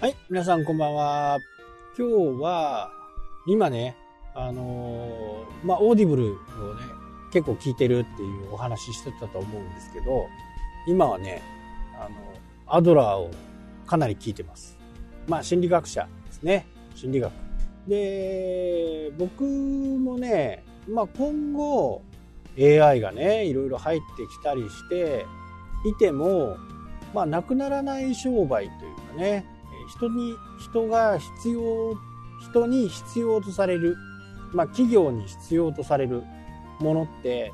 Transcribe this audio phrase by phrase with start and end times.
[0.00, 1.40] はい、皆さんこんばんは。
[1.94, 2.90] 今日は、
[3.46, 3.98] 今ね、
[4.34, 6.36] あのーまあ、オーディブルをね、
[7.30, 10.26] 結構聞いてるっていうお話ししてたと思うんですけど、
[10.88, 11.42] 今はね、
[12.00, 12.16] あの、
[12.66, 13.30] アドラーを
[13.86, 14.78] かなり聞いてます。
[15.28, 16.66] まあ、心理学者ですね。
[16.94, 17.32] 心理学。
[17.86, 22.00] で、僕もね、まあ、今後、
[22.58, 25.26] AI がね、いろいろ入ってきたりして
[25.84, 26.56] いても、
[27.12, 29.59] まあ、なくならない商売というかね、
[29.90, 31.98] 人に、人が必要、
[32.40, 33.96] 人に必要とされる、
[34.52, 36.22] まあ、企業に必要とされる
[36.80, 37.52] ものって、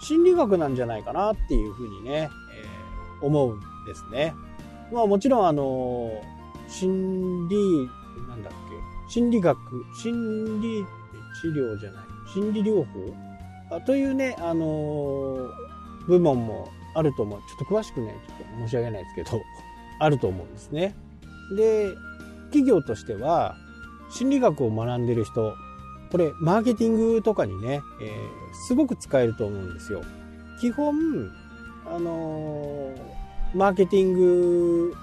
[0.00, 2.82] 心理学なんじゃないかなっていうふうにね、えー
[3.24, 4.34] 思うんですね。
[4.92, 6.10] まあ、もちろん、あの、
[6.66, 7.88] 心理、
[8.28, 8.58] なんだっけ、
[9.08, 9.56] 心理学、
[9.94, 10.84] 心理
[11.40, 13.76] 治療じゃない、心理療法？
[13.76, 15.48] あというね、あの
[16.08, 17.38] 部門もあると思う。
[17.40, 19.40] ちょっと詳しくね、ちょっと申し訳ないですけど、
[20.00, 20.96] あると思うんですね。
[21.50, 21.96] で、
[22.46, 23.56] 企業としては、
[24.10, 25.54] 心理学を学んでる人、
[26.10, 30.02] これ、マーケティングとかにね、えーすごく使えると思うんですよ。
[30.60, 31.32] 基本、
[31.86, 33.22] あのー
[33.54, 34.94] マーケティング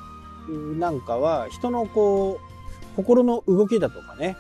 [0.79, 4.35] なんかは、人のこう、心の動きだとかね、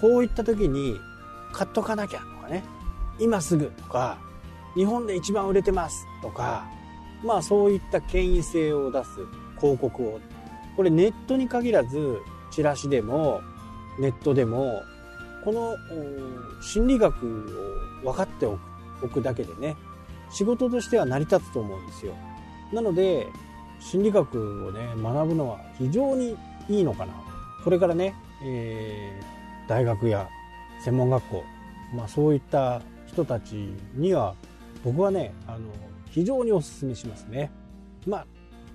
[0.00, 1.00] こういった時に、
[1.52, 2.64] 買っとかなきゃとかね、
[3.18, 4.18] 今すぐとか、
[4.74, 6.66] 日本で一番売れてますとか、
[7.24, 9.10] まあそういった権威性を出す
[9.58, 10.20] 広告を、
[10.78, 13.40] これネットに限らず、チラシでも、
[13.98, 14.84] ネットでも、
[15.44, 15.74] この
[16.62, 17.48] 心理学
[18.04, 18.60] を分かっておく
[19.02, 19.74] おくだけでね、
[20.30, 22.14] 仕事としては成り立つと思うんですよ。
[22.72, 23.26] なので、
[23.80, 26.36] 心理学をね、学ぶのは非常に
[26.68, 27.12] いいのかな。
[27.64, 30.28] これからね、えー大学や
[30.84, 31.44] 専門学校、
[31.92, 34.36] まあそういった人たちには、
[34.84, 35.58] 僕はね、あの、
[36.08, 37.50] 非常にお勧めしますね。
[38.06, 38.26] まあ、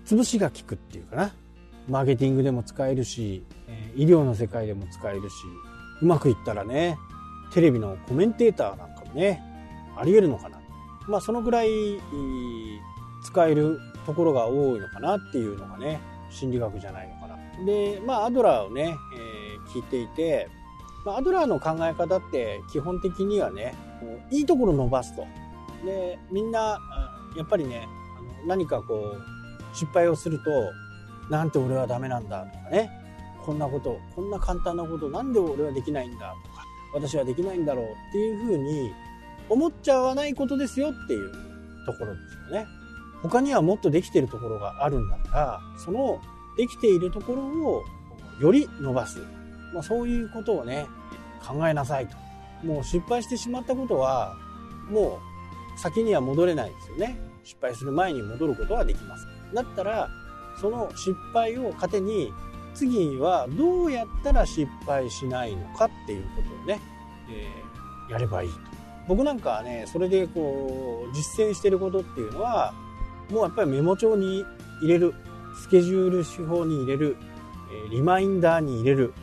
[0.05, 1.33] 潰しが効くっていうかな。
[1.87, 5.35] マーケティングでも使えるし、えー医療の世界でも使えるし、
[6.01, 6.97] うまくいったらね、
[7.51, 9.39] テレビのコメンテーターなんかもね、
[9.95, 10.59] あり得るのかな。
[11.07, 11.69] まあそのぐらい
[13.23, 16.01] 使えるところが多いのかなっていうのがね、
[16.31, 17.65] 心理学じゃないのかな。
[17.65, 20.49] で、まあアドラーをね、えー聞いていて、
[21.05, 23.75] まあ、アドラーの考え方って基本的にはね、
[24.31, 25.25] いいところ伸ばすと。
[25.85, 26.79] で、みんな、
[27.35, 27.87] やっぱりね、
[28.45, 30.71] 何かこう、失敗をすると、
[31.29, 32.89] なんて俺はダメなんだとかね、
[33.45, 38.93] こんなこと、こんな簡単なこと、なんで俺はできないんだとか、私はできないんだろうっていうふうに
[39.49, 41.31] 思っちゃわないことですよっていう
[41.85, 42.67] ところですよね。
[43.21, 46.19] 他にはもっとできてるところがあるんだから、その
[46.57, 47.83] できているところを
[48.39, 49.19] より伸ばす。
[49.73, 50.87] まあ、そういうことをね、
[51.45, 52.17] 考えなさいと。
[52.65, 54.35] もう失敗してしまったことは、
[54.89, 55.19] も
[55.75, 57.17] う先には戻れないですよね。
[57.43, 59.25] 失敗する前に戻ることはできます。
[59.53, 60.09] だったら、
[60.59, 62.33] その失敗を糧に、
[62.73, 66.81] 次はどうやったら失敗しないのかっていうことをね、
[67.29, 67.63] えー
[68.09, 68.55] やればいいと。
[69.07, 72.73] 僕なんかはね、それでこう、実践してることっていうのは、
[73.29, 74.45] もうやっぱりメモ帳に
[74.81, 75.13] 入れる、
[75.61, 77.17] スケジュール手法に入れる、
[77.91, 79.13] リマインダーに入れる、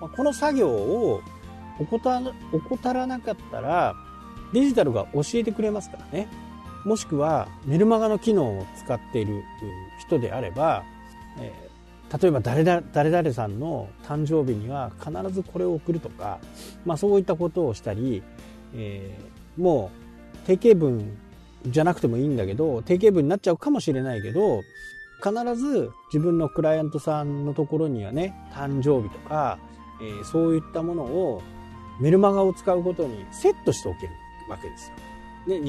[0.00, 1.22] この作業を
[1.80, 3.94] 怠らなかったら、
[4.52, 6.28] デジタルが教えてくれますからね。
[6.84, 9.42] もしくはメルマガの機能を使っている
[9.98, 10.84] 人であれば、
[11.38, 16.38] えー、例えば誰だ誰々さんの誕生日には必ずこれを送るとか、
[16.84, 18.22] まあ、そういったことをしたり、
[18.74, 19.90] えー、も
[20.44, 21.16] う定型文
[21.66, 24.62] じゃなくてもいいんだけど定型文になっちゃうかもしれないけど
[25.22, 29.58] 必ず自分のクライアントさんのところにはね誕生日とか、
[30.02, 31.42] えー、そういったものを
[32.00, 34.12] メルマガを使うことにセットしておける
[34.50, 34.96] わけですよ。
[35.46, 35.60] で、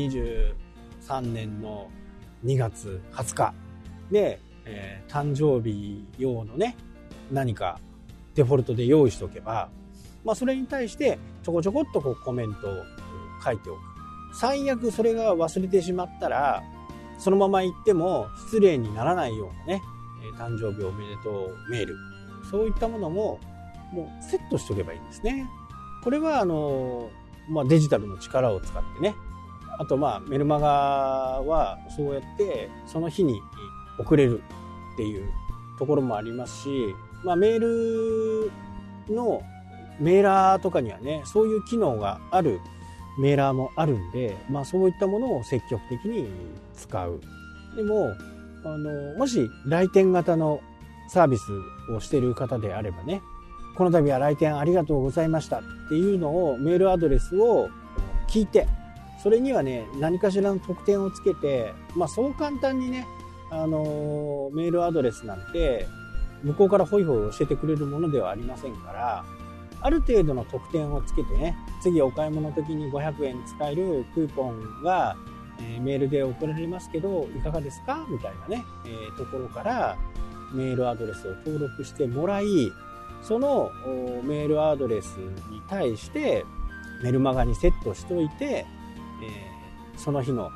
[1.08, 1.90] 3年の
[2.44, 3.54] 2月20日。
[4.12, 6.76] で、えー、誕生日用のね
[7.32, 7.80] 何か
[8.36, 9.70] デフォルトで用意しておけば、
[10.24, 12.84] まあ、それに対してちょこちょこっとこうコメントを
[13.44, 13.80] 書いておく。
[14.34, 16.62] 最悪それが忘れてしまったら
[17.18, 19.82] そのまま言っても失礼にならないようなね
[20.38, 21.96] 誕生日おめでとうメール。
[22.52, 23.40] そういったものも
[23.92, 25.50] もうセットしておけばいいんですね。
[26.04, 27.10] これはあの、
[27.50, 29.16] まあ、デジタルの力を使ってね
[29.80, 33.42] あとまあメルマガはそうやってその日に
[34.00, 34.42] 送れる
[34.94, 35.30] っていう
[35.78, 38.52] ところもありますし、まあ、メール
[39.14, 39.42] の
[40.00, 42.60] メーラーとかにはねそういう機能がある
[43.20, 46.28] メーラーもあるんで、まあ、そういったものを積極的に
[46.76, 47.22] 使う。
[47.76, 48.14] でも
[48.66, 50.62] あのもし来店型の
[51.08, 51.44] サービス
[51.92, 53.22] をしてる方であればね
[53.76, 57.70] この度は来店ありがとうございましたっていうのをメールアドレスを
[58.28, 58.68] 聞いて
[59.26, 63.08] それにはね何かしらの特典をつけて、まあ、そう簡単にね
[63.50, 65.88] あのメールアドレスなんて
[66.44, 69.26] 向こうからホイホイ教えてくれるものではありませんから、
[69.82, 75.16] ある程度の特典をつけてね、次お買い物の時に500円使えるクーポンが、
[75.60, 78.06] え、メールで送られますけど、いかがですか？
[78.12, 79.98] みたいなね、えー、ところから
[80.54, 82.46] メールアドレスを登録してもらい、
[83.24, 83.72] その
[84.24, 85.18] メールアドレス
[85.50, 86.46] に対して
[87.02, 88.68] メルマガにセットしといて、
[89.24, 90.50] えー、その日の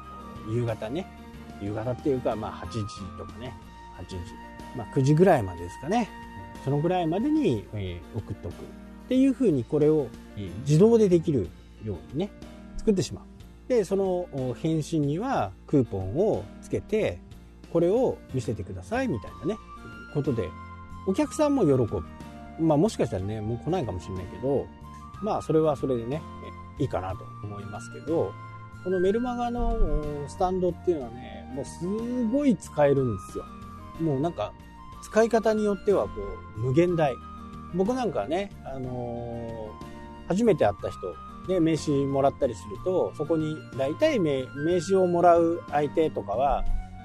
[0.52, 1.08] 夕方ね、
[1.62, 2.84] 夕方っていうか、まあ8時
[3.18, 3.54] とかね、
[3.98, 4.16] 8時、
[4.76, 6.10] まあ9時ぐらいまでですかね。
[6.64, 8.52] そのぐらいまでに、えー、送っとく。
[8.52, 8.56] っ
[9.08, 10.08] ていうふうにこれを
[10.38, 11.50] え自動でできる
[11.84, 12.32] ようにね、
[12.78, 13.26] 作ってしまう。
[13.68, 14.28] で、その
[14.62, 17.20] 返信にはクーポンをつけて、
[17.72, 19.58] これを見せてくださいみたいなね、
[20.14, 20.50] ことで、
[21.08, 22.04] お客さんも喜ぶ。
[22.60, 24.66] まあもしかしたらね、もう来ないかもしれないけど、
[25.22, 26.22] まあそれはそれでね、
[26.80, 28.32] いいかなと思いますけど、
[28.84, 29.78] このメルマガの
[30.28, 31.86] スタンドっていうのはね、もうす
[32.32, 33.46] ごい使えるんですよ。
[34.00, 34.54] もうなんか、
[35.04, 36.12] 使い方によってはこ
[36.58, 37.14] う、無限大。
[37.76, 41.16] 僕なんかね、あのー、初めて会った人
[41.48, 46.64] で名刺もらったりすると、そこに大体名名刺をもらう相手とかは、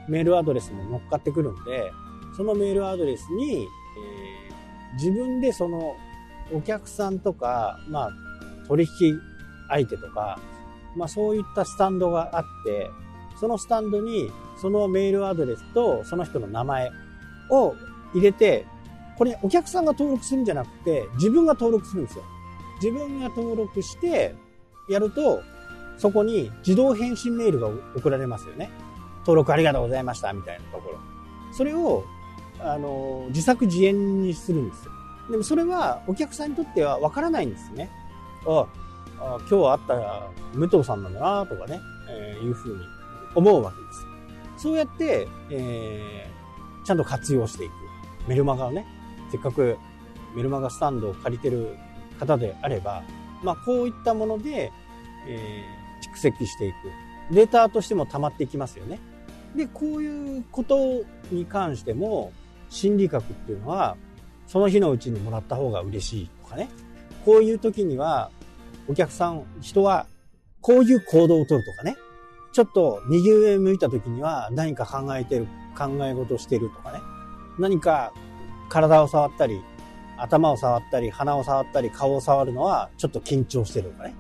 [0.09, 1.93] メールアドレスも乗っかってくるんで、
[2.37, 5.97] そのメールアドレスに、えー、自分でその
[6.53, 8.11] お客さんとか、まあ、
[8.69, 9.19] 取引
[9.69, 10.39] 相手とか、
[10.97, 12.91] まあそういったスタンドがあって、
[13.39, 14.31] そのスタンドに
[14.61, 16.91] そのメールアドレスとその人の名前
[17.51, 17.75] を
[18.15, 18.67] 入れて、
[19.17, 22.25] これお客さんが登録するんじゃなくて、自分が登録するんですよ。
[22.83, 24.35] 自分が登録して
[24.89, 25.41] やると、
[25.97, 28.71] そこに自動返信メールが送られますよね。
[29.21, 30.99] 登録ありがとうございました、みたいなところ。
[31.53, 32.05] それを、
[32.61, 34.93] あの、自作自演にするんですよ。
[35.31, 37.91] でもそれはお客さんにとってはわからないんですね。
[38.47, 38.67] あ、
[39.21, 41.81] あ今日会ったら武藤さんなんだなとかね、
[42.11, 42.85] えー、いうふうに
[43.35, 43.83] 思うわけで
[44.59, 44.63] す。
[44.63, 47.73] そうやって、えー、ちゃんと活用していく。
[48.29, 48.87] メルマガをね、
[49.31, 49.77] せっかく
[50.35, 51.77] メルマガスタンドを借りてる
[52.19, 53.03] 方であれば、
[53.43, 54.73] まあ、こういったもので、
[55.27, 56.75] えー、蓄積していく。
[57.35, 59.01] データとしても溜まっていきますよね。
[59.55, 62.33] で、こういうことに関しても、
[62.69, 63.97] 心理学っていうのは、
[64.47, 66.69] その日のうちにもらった方が嬉しいとかね。
[67.25, 68.31] こういう時には、
[68.89, 70.07] お客さん、人は、
[70.61, 71.97] こういう行動をとるとかね。
[72.53, 77.01] ちょっと右上向いた時には何か考えてる、考え事してるとかね。
[77.59, 78.13] 何か
[78.69, 79.61] 体を触ったり、
[80.17, 84.15] 頭を触ったり、鼻を触ったり、顔を触るのはちょっと緊張してるとかね。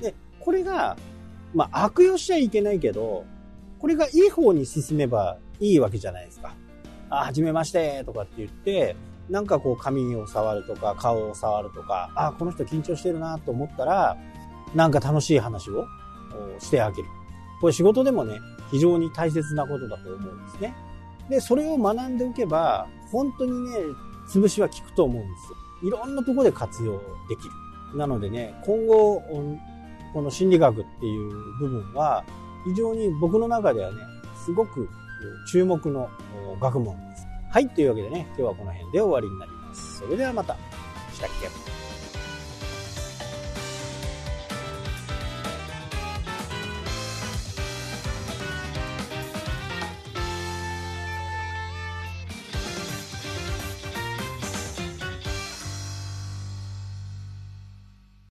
[0.00, 0.96] で、これが、
[1.54, 3.24] まあ悪用しちゃいけないけど、
[3.78, 6.54] これがいい方に進めばいいわけじゃないですか。
[7.08, 8.96] あ、はじめましてとかって言って、
[9.28, 14.16] なんかこう髪を触るとか顔を触るとか、あ、この人緊張してるなと思ったら、
[14.74, 15.86] なんか楽しい話を
[16.58, 17.08] してあげる。
[17.60, 18.38] これ仕事でもね、
[18.70, 20.76] 非常に大切なことだと思うんですね。
[21.28, 23.76] で、それを学んでおけば、本当にね、
[24.28, 25.28] 潰しは効くと思うんで
[25.82, 25.88] すよ。
[25.88, 26.92] いろんなところで活用
[27.28, 27.44] でき
[27.92, 27.98] る。
[27.98, 29.22] なのでね、今後、
[30.12, 32.24] この心理学っていう部分は、
[32.64, 33.98] 非常に僕の中ではね、
[34.44, 34.88] すごく
[35.50, 36.08] 注目の
[36.60, 37.25] 学問です。
[37.56, 40.00] はい、というわけでね、今日はこの辺で終わりになります。
[40.00, 40.58] それではまた。
[41.14, 41.65] したっけ